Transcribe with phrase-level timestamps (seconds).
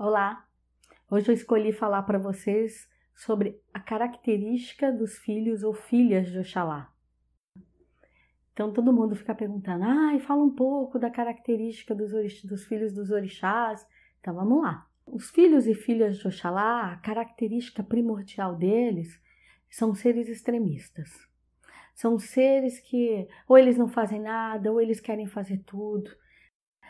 [0.00, 0.46] Olá!
[1.10, 6.94] Hoje eu escolhi falar para vocês sobre a característica dos filhos ou filhas de Oxalá.
[8.52, 12.12] Então todo mundo fica perguntando, ah, fala um pouco da característica dos,
[12.44, 13.84] dos filhos dos orixás.
[14.20, 14.86] Então vamos lá.
[15.04, 19.20] Os filhos e filhas de Oxalá, a característica primordial deles
[19.68, 21.10] são seres extremistas.
[21.92, 26.08] São seres que ou eles não fazem nada, ou eles querem fazer tudo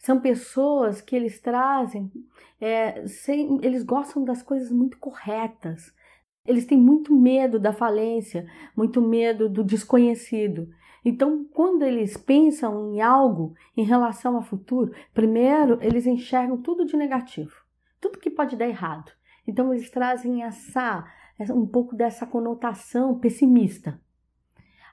[0.00, 2.10] são pessoas que eles trazem,
[2.58, 5.94] é, sem, eles gostam das coisas muito corretas.
[6.46, 10.68] Eles têm muito medo da falência, muito medo do desconhecido.
[11.04, 16.96] Então, quando eles pensam em algo em relação ao futuro, primeiro eles enxergam tudo de
[16.96, 17.54] negativo,
[18.00, 19.12] tudo que pode dar errado.
[19.46, 21.04] Então, eles trazem essa
[21.50, 24.00] um pouco dessa conotação pessimista.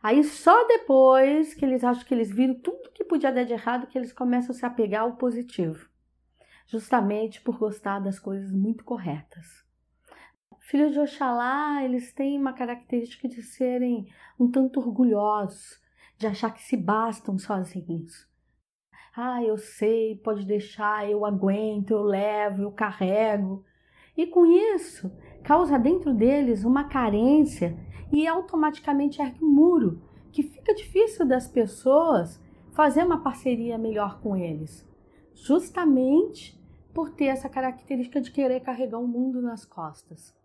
[0.01, 3.87] Aí só depois que eles acham que eles viram tudo que podia dar de errado
[3.87, 5.89] que eles começam a se apegar ao positivo,
[6.67, 9.65] justamente por gostar das coisas muito corretas.
[10.59, 15.81] Filhos de Oxalá, eles têm uma característica de serem um tanto orgulhosos,
[16.17, 18.27] de achar que se bastam sozinhos.
[19.15, 23.65] Ah, eu sei, pode deixar, eu aguento, eu levo, eu carrego.
[24.17, 25.11] E com isso,
[25.43, 27.77] causa dentro deles uma carência
[28.11, 30.01] e automaticamente ergue um muro
[30.31, 34.87] que fica difícil das pessoas fazer uma parceria melhor com eles,
[35.33, 36.59] justamente
[36.93, 40.35] por ter essa característica de querer carregar o mundo nas costas.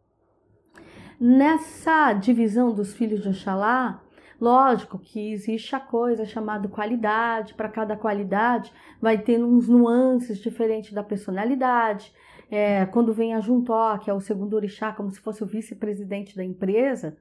[1.18, 4.02] Nessa divisão dos filhos de Oxalá,
[4.40, 10.92] lógico que existe a coisa chamada qualidade, para cada qualidade vai ter uns nuances diferentes
[10.92, 12.12] da personalidade.
[12.54, 16.36] É, quando vem a Juntó, que é o segundo orixá, como se fosse o vice-presidente
[16.36, 17.16] da empresa,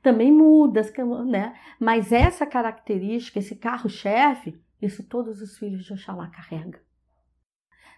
[0.00, 0.82] também muda,
[1.26, 1.58] né?
[1.80, 6.80] Mas essa característica, esse carro-chefe, isso todos os filhos de Oxalá carregam.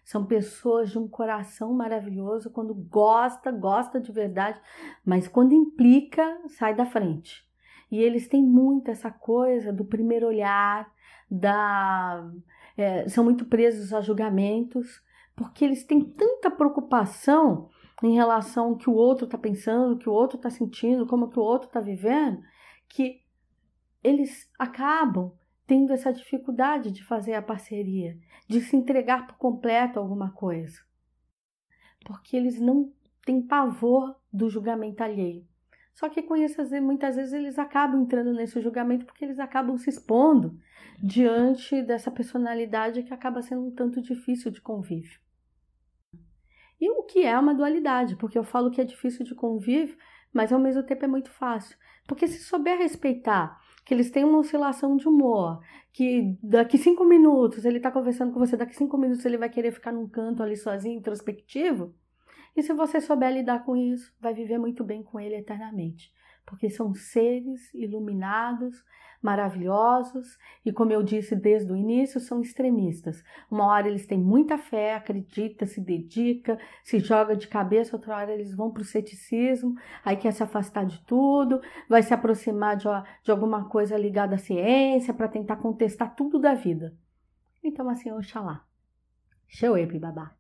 [0.03, 4.59] São pessoas de um coração maravilhoso quando gosta, gosta de verdade,
[5.05, 7.47] mas quando implica, sai da frente.
[7.93, 10.91] E eles têm muito essa coisa do primeiro olhar,
[11.31, 12.27] da
[12.75, 15.03] é, são muito presos a julgamentos,
[15.41, 17.71] porque eles têm tanta preocupação
[18.03, 21.31] em relação ao que o outro está pensando, o que o outro está sentindo, como
[21.31, 22.43] que o outro está vivendo,
[22.87, 23.23] que
[24.05, 25.33] eles acabam
[25.67, 30.79] tendo essa dificuldade de fazer a parceria, de se entregar por completo a alguma coisa.
[32.05, 32.93] Porque eles não
[33.25, 35.49] têm pavor do julgamento alheio.
[35.95, 39.89] Só que com isso, muitas vezes eles acabam entrando nesse julgamento porque eles acabam se
[39.89, 40.61] expondo
[41.03, 45.19] diante dessa personalidade que acaba sendo um tanto difícil de convívio.
[47.11, 49.97] Que é uma dualidade, porque eu falo que é difícil de convívio,
[50.33, 51.77] mas ao mesmo tempo é muito fácil.
[52.07, 55.61] Porque se souber respeitar que eles têm uma oscilação de humor,
[55.93, 59.73] que daqui cinco minutos ele está conversando com você, daqui cinco minutos ele vai querer
[59.73, 61.93] ficar num canto ali sozinho, introspectivo,
[62.57, 66.13] e se você souber lidar com isso, vai viver muito bem com ele eternamente
[66.45, 68.85] porque são seres iluminados,
[69.23, 73.23] maravilhosos e, como eu disse desde o início, são extremistas.
[73.51, 78.33] Uma hora eles têm muita fé, acredita, se dedica, se joga de cabeça, outra hora
[78.33, 79.75] eles vão para o ceticismo,
[80.05, 82.87] aí quer se afastar de tudo, vai se aproximar de,
[83.23, 86.97] de alguma coisa ligada à ciência para tentar contestar tudo da vida.
[87.63, 88.65] Então, assim, Oxalá.
[89.47, 90.40] Xeuepe, babá.